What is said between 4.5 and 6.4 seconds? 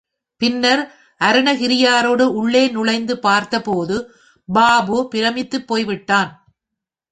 பாபு பிரமித்து போய் விட்டான்.